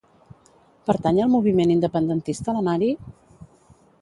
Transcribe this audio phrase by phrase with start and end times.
[0.87, 2.91] Pertany al moviment independentista la Mari?